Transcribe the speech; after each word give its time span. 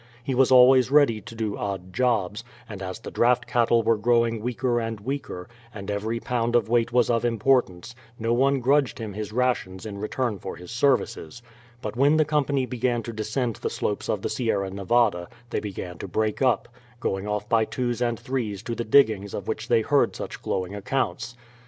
He 0.23 0.33
was 0.33 0.51
always 0.51 0.89
ready 0.89 1.21
to 1.21 1.35
do 1.35 1.55
odd 1.57 1.93
jobs, 1.93 2.43
and 2.67 2.81
as 2.81 2.97
the 2.99 3.11
draught 3.11 3.45
cattle 3.45 3.83
were 3.83 3.97
growing 3.99 4.41
weaker 4.41 4.79
and 4.79 4.99
weaker, 4.99 5.47
and 5.71 5.91
every 5.91 6.19
pound 6.19 6.55
of 6.55 6.67
weight 6.67 6.91
was 6.91 7.11
of 7.11 7.23
importance, 7.23 7.93
no 8.17 8.33
one 8.33 8.61
grudged 8.61 8.97
him 8.97 9.13
his 9.13 9.31
rations 9.31 9.85
in 9.85 9.99
return 9.99 10.39
for 10.39 10.55
his 10.55 10.71
services; 10.71 11.43
but 11.83 11.95
when 11.95 12.17
the 12.17 12.25
company 12.25 12.65
began 12.65 13.03
to 13.03 13.13
descend 13.13 13.57
the 13.57 13.69
slopes 13.69 14.09
of 14.09 14.23
the 14.23 14.29
Sierra 14.29 14.71
Nevada 14.71 15.29
they 15.51 15.59
began 15.59 15.99
to 15.99 16.07
break 16.07 16.41
up, 16.41 16.67
going 16.99 17.27
off 17.27 17.47
by 17.47 17.63
twos 17.63 18.01
and 18.01 18.19
threes 18.19 18.63
to 18.63 18.73
the 18.73 18.83
diggings 18.83 19.35
of 19.35 19.47
which 19.47 19.67
they 19.67 19.81
heard 19.83 20.15
such 20.15 20.41
glowing 20.41 20.73
accounts. 20.73 21.37